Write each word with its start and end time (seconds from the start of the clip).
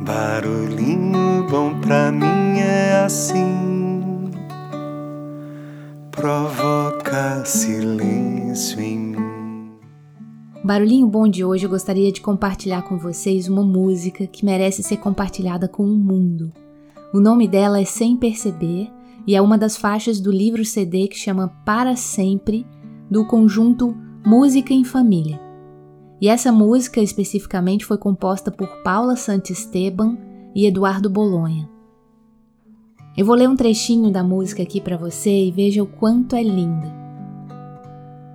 Barulhinho 0.00 1.44
bom 1.50 1.80
pra 1.80 2.12
mim 2.12 2.60
é 2.60 3.02
assim, 3.04 4.30
provoca 6.12 7.44
silêncio 7.44 8.80
em 8.80 8.98
mim. 8.98 9.72
Barulhinho 10.62 11.08
bom 11.08 11.26
de 11.26 11.44
hoje 11.44 11.66
eu 11.66 11.70
gostaria 11.70 12.12
de 12.12 12.20
compartilhar 12.20 12.82
com 12.82 12.96
vocês 12.96 13.48
uma 13.48 13.64
música 13.64 14.24
que 14.24 14.44
merece 14.44 14.84
ser 14.84 14.98
compartilhada 14.98 15.66
com 15.66 15.82
o 15.82 15.96
mundo. 15.98 16.52
O 17.12 17.18
nome 17.18 17.48
dela 17.48 17.80
é 17.80 17.84
Sem 17.84 18.16
Perceber 18.16 18.88
e 19.26 19.34
é 19.34 19.42
uma 19.42 19.58
das 19.58 19.76
faixas 19.76 20.20
do 20.20 20.30
livro 20.30 20.64
CD 20.64 21.08
que 21.08 21.18
chama 21.18 21.48
Para 21.64 21.96
Sempre, 21.96 22.64
do 23.10 23.26
conjunto 23.26 23.96
Música 24.24 24.72
em 24.72 24.84
Família. 24.84 25.47
E 26.20 26.28
essa 26.28 26.50
música 26.50 27.00
especificamente 27.00 27.84
foi 27.84 27.96
composta 27.96 28.50
por 28.50 28.82
Paula 28.82 29.14
Santisteban 29.14 30.18
e 30.54 30.66
Eduardo 30.66 31.08
Bolonha. 31.08 31.68
Eu 33.16 33.24
vou 33.24 33.34
ler 33.34 33.48
um 33.48 33.56
trechinho 33.56 34.10
da 34.10 34.22
música 34.22 34.62
aqui 34.62 34.80
para 34.80 34.96
você 34.96 35.46
e 35.46 35.50
veja 35.50 35.82
o 35.82 35.86
quanto 35.86 36.34
é 36.34 36.42
linda. 36.42 36.92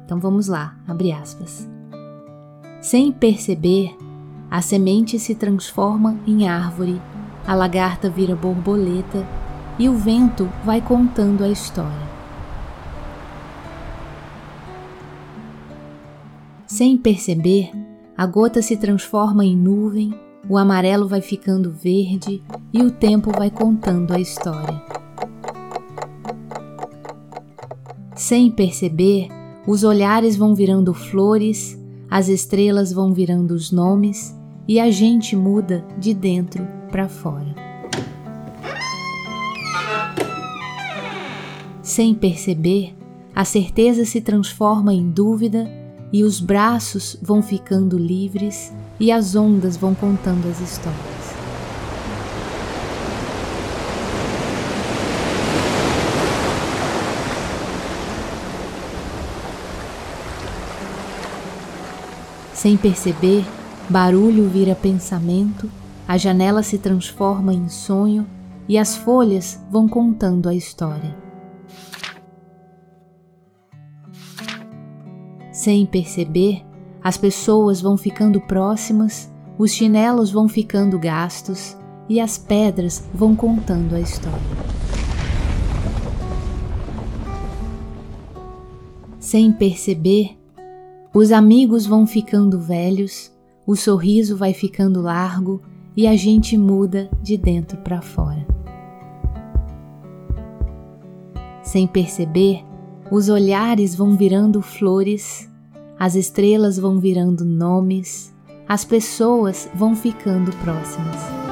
Então 0.05 0.20
vamos 0.20 0.48
lá, 0.48 0.77
abre 0.88 1.12
aspas. 1.12 1.70
Sem 2.82 3.12
perceber, 3.12 3.96
a 4.52 4.62
semente 4.62 5.18
se 5.18 5.36
transforma 5.36 6.20
em 6.27 6.48
árvore, 6.48 7.02
a 7.48 7.55
lagarta 7.55 8.10
vira 8.10 8.36
borboleta 8.36 9.27
e 9.80 9.90
o 9.90 9.96
vento 9.96 10.50
vai 10.63 10.82
contando 10.82 11.44
a 11.44 11.50
história. 11.50 12.12
Sem 16.66 16.98
perceber, 16.98 17.72
a 18.17 18.26
gota 18.26 18.62
se 18.62 18.77
transforma 18.77 19.44
em 19.44 19.55
nuvem, 19.55 20.13
o 20.48 20.58
amarelo 20.58 21.08
vai 21.08 21.21
ficando 21.21 21.71
verde 21.71 22.41
e 22.71 22.81
o 22.81 22.90
tempo 22.90 23.31
vai 23.31 23.49
contando 23.49 24.13
a 24.13 24.20
história. 24.20 24.82
Sem 28.15 28.49
perceber, 28.49 29.27
os 29.68 29.84
olhares 29.84 30.35
vão 30.35 30.55
virando 30.55 30.93
flores, 30.93 31.79
as 32.10 32.27
estrelas 32.27 32.93
vão 32.93 33.13
virando 33.13 33.51
os 33.51 33.71
nomes 33.71 34.38
e 34.68 34.79
a 34.79 34.90
gente 34.90 35.35
muda 35.35 35.85
de 35.98 36.13
dentro 36.13 36.66
para 36.90 37.10
fora. 37.10 37.54
Sem 41.82 42.16
perceber, 42.16 42.95
a 43.35 43.43
certeza 43.43 44.05
se 44.05 44.21
transforma 44.21 44.93
em 44.93 45.10
dúvida 45.10 45.82
e 46.14 46.24
os 46.24 46.40
braços 46.40 47.18
vão 47.20 47.42
ficando 47.42 47.98
livres 47.98 48.72
e 49.00 49.12
as 49.12 49.36
ondas 49.36 49.76
vão 49.76 49.96
contando 49.96 50.48
as 50.48 50.62
histórias. 50.62 51.34
Sem 62.54 62.78
perceber, 62.78 63.44
barulho 63.90 64.47
vira 64.47 64.75
pensamento, 64.75 65.69
a 66.08 66.16
janela 66.16 66.62
se 66.62 66.78
transforma 66.78 67.53
em 67.53 67.68
sonho 67.68 68.25
e 68.69 68.78
as 68.78 68.96
folhas 68.96 69.59
vão 69.69 69.88
contando 69.88 70.47
a 70.47 70.53
história. 70.53 71.32
Sem 75.64 75.86
perceber, 75.86 76.62
as 77.02 77.16
pessoas 77.16 77.80
vão 77.80 77.96
ficando 77.96 78.42
próximas, 78.42 79.31
os 79.58 79.72
chinelos 79.72 80.30
vão 80.30 80.50
ficando 80.50 81.00
gastos 81.00 81.78
e 82.09 82.19
as 82.19 82.38
pedras 82.38 83.08
vão 83.14 83.34
contando 83.34 83.96
a 83.96 84.02
história. 84.02 84.41
Sem 89.18 89.53
perceber, 89.53 90.38
os 91.13 91.31
amigos 91.31 91.85
vão 91.85 92.06
ficando 92.06 92.59
velhos, 92.59 93.31
o 93.66 93.73
sorriso 93.73 94.35
vai 94.35 94.53
ficando 94.53 95.02
largo 95.02 95.62
e 95.96 96.06
a 96.07 96.16
gente 96.18 96.57
muda 96.57 97.09
de 97.22 97.38
dentro 97.38 97.78
para 97.78 98.02
fora. 98.02 98.46
Sem 101.63 101.88
perceber, 101.88 102.66
os 103.09 103.29
olhares 103.29 103.96
vão 103.96 104.18
virando 104.18 104.62
flores 104.62 105.53
as 105.99 106.15
estrelas 106.15 106.77
vão 106.77 106.99
virando 106.99 107.45
nomes, 107.45 108.33
as 108.67 108.83
pessoas 108.85 109.69
vão 109.75 109.95
ficando 109.95 110.51
próximas. 110.57 111.42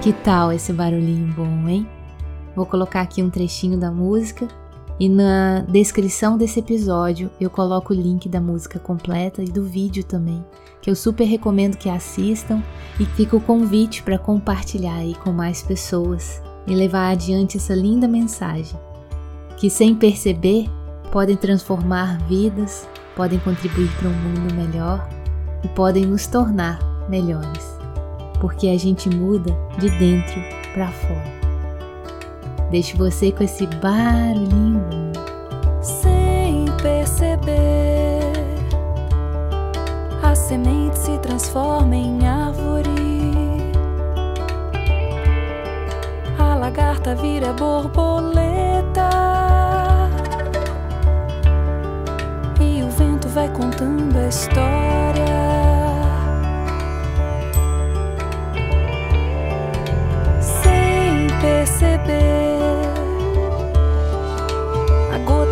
Que 0.00 0.14
tal 0.14 0.50
esse 0.50 0.72
barulhinho 0.72 1.30
bom, 1.34 1.68
hein? 1.68 1.86
Vou 2.56 2.64
colocar 2.64 3.02
aqui 3.02 3.22
um 3.22 3.28
trechinho 3.28 3.78
da 3.78 3.90
música 3.90 4.48
e 4.98 5.10
na 5.10 5.60
descrição 5.68 6.38
desse 6.38 6.58
episódio 6.58 7.30
eu 7.38 7.50
coloco 7.50 7.92
o 7.92 7.96
link 7.96 8.26
da 8.26 8.40
música 8.40 8.78
completa 8.78 9.42
e 9.42 9.44
do 9.44 9.62
vídeo 9.62 10.02
também, 10.02 10.42
que 10.80 10.90
eu 10.90 10.96
super 10.96 11.24
recomendo 11.24 11.76
que 11.76 11.90
assistam 11.90 12.62
e 12.98 13.04
fica 13.04 13.36
o 13.36 13.42
convite 13.42 14.02
para 14.02 14.18
compartilhar 14.18 14.96
aí 14.96 15.14
com 15.16 15.32
mais 15.32 15.62
pessoas 15.62 16.42
e 16.66 16.74
levar 16.74 17.10
adiante 17.10 17.58
essa 17.58 17.74
linda 17.74 18.08
mensagem, 18.08 18.80
que 19.58 19.68
sem 19.68 19.94
perceber 19.94 20.66
podem 21.12 21.36
transformar 21.36 22.18
vidas, 22.26 22.88
podem 23.14 23.38
contribuir 23.38 23.90
para 23.98 24.08
um 24.08 24.14
mundo 24.14 24.54
melhor 24.54 25.06
e 25.62 25.68
podem 25.68 26.06
nos 26.06 26.26
tornar 26.26 26.78
melhores 27.06 27.79
porque 28.40 28.68
a 28.68 28.78
gente 28.78 29.08
muda 29.08 29.56
de 29.78 29.90
dentro 29.90 30.40
para 30.72 30.88
fora. 30.88 31.40
Deixo 32.70 32.96
você 32.96 33.30
com 33.30 33.44
esse 33.44 33.66
barulhinho 33.66 35.12
sem 35.82 36.64
perceber. 36.82 38.32
A 40.22 40.34
semente 40.34 40.98
se 40.98 41.18
transforma 41.18 41.94
em 41.94 42.26
árvore. 42.26 42.88
A 46.38 46.54
lagarta 46.54 47.14
vira 47.16 47.52
borboleta. 47.52 49.10
E 52.60 52.82
o 52.82 52.90
vento 52.90 53.28
vai 53.28 53.48
contando 53.48 54.16
a 54.16 54.28
história. 54.28 54.99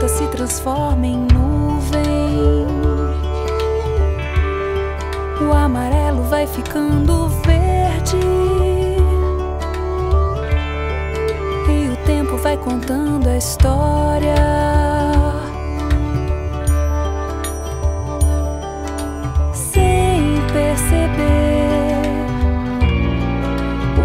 Se 0.09 0.27
transforma 0.29 1.07
em 1.07 1.27
nuvem. 1.33 2.67
O 5.41 5.53
amarelo 5.53 6.23
vai 6.25 6.47
ficando 6.47 7.29
verde. 7.47 8.17
E 11.69 11.93
o 11.93 11.97
tempo 12.07 12.37
vai 12.39 12.57
contando 12.57 13.29
a 13.29 13.37
história. 13.37 14.69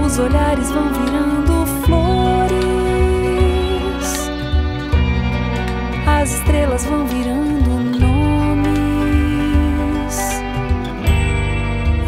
Os 0.06 0.20
olhares 0.20 0.70
vão 0.70 0.94
virando 0.94 1.33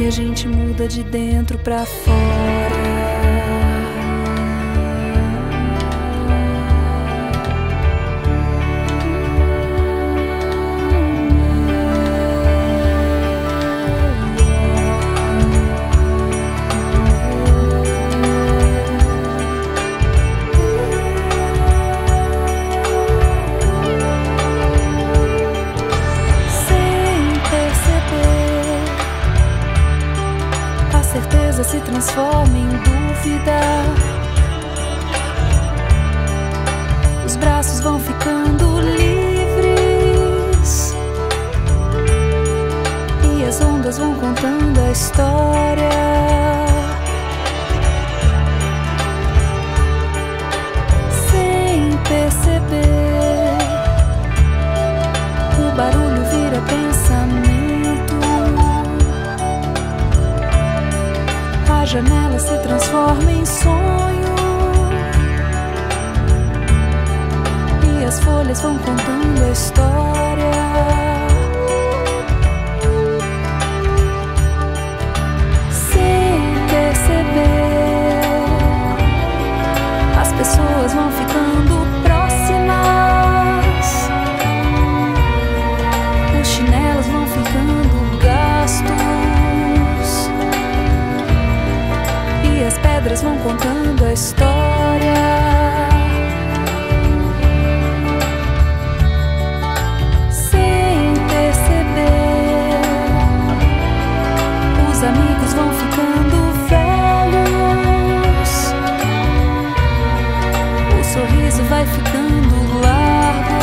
a 0.08 0.12
gente 0.12 0.48
muda 0.48 0.88
de 0.88 1.04
dentro 1.04 1.58
pra 1.58 1.84
fora. 1.86 2.75
Transforma 31.96 32.58
em 32.58 32.68
dúvida. 32.68 33.60
Os 37.26 37.38
braços 37.38 37.80
vão 37.80 37.98
ficando 37.98 38.82
livres 38.82 40.14
e 43.24 43.46
as 43.46 43.62
ondas 43.62 43.98
vão 43.98 44.14
contando 44.16 44.78
a 44.82 44.92
história. 44.92 45.96
perceber. 52.08 53.58
O 55.58 55.72
barulho 55.76 56.24
vira 56.30 56.62
pensamento. 56.62 56.95
Janela 61.96 62.38
se 62.38 62.58
transforma 62.58 63.32
em 63.32 63.46
sonho. 63.46 64.25
Pedras 93.06 93.22
vão 93.22 93.38
contando 93.38 94.04
a 94.04 94.14
história. 94.14 95.14
Sem 100.32 101.14
perceber, 101.30 102.80
os 104.90 105.04
amigos 105.04 105.54
vão 105.54 105.72
ficando 105.72 106.52
velhos. 106.68 108.52
O 111.00 111.04
sorriso 111.04 111.64
vai 111.70 111.86
ficando 111.86 112.82
largo. 112.82 113.56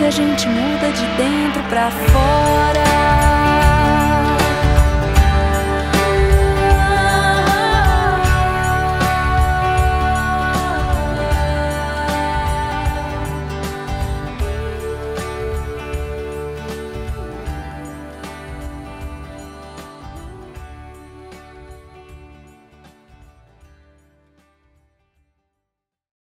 E 0.00 0.06
a 0.06 0.10
gente 0.10 0.46
muda 0.46 0.92
de 0.92 1.06
dentro 1.16 1.62
pra 1.68 1.90
fora. 1.90 3.23